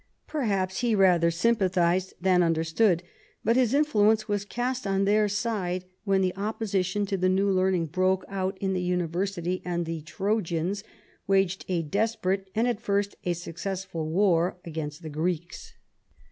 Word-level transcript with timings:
Perhaps 0.25 0.79
he 0.79 0.95
rather 0.95 1.29
sympathised 1.29 2.15
than 2.19 2.41
under 2.41 2.63
stood; 2.63 3.03
but 3.43 3.55
his 3.55 3.71
influence 3.75 4.27
was 4.27 4.45
cast 4.45 4.87
on 4.87 5.05
their 5.05 5.29
side 5.29 5.85
when 6.05 6.21
the 6.21 6.35
opposition 6.35 7.05
to 7.05 7.17
the 7.17 7.29
new 7.29 7.47
learning 7.51 7.85
broke 7.85 8.25
out 8.27 8.57
in 8.59 8.73
the 8.73 8.81
Univer 8.81 9.11
sity 9.29 9.61
and 9.63 9.85
the 9.85 10.01
Trojans 10.01 10.83
waged 11.27 11.65
a 11.67 11.83
desperate 11.83 12.49
and 12.55 12.67
at 12.67 12.81
first 12.81 13.15
a 13.25 13.33
successful 13.33 14.09
war 14.09 14.57
against 14.65 15.03
the 15.03 15.09
Greeks. 15.11 15.73